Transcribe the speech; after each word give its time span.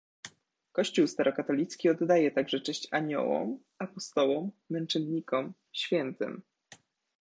Kościół 0.71 1.07
Starokatolicki 1.07 1.89
oddaje 1.89 2.31
także 2.31 2.61
cześć 2.61 2.87
aniołom, 2.91 3.59
apostołom, 3.77 4.51
męczennikom, 4.69 5.53
świętym. 5.73 6.41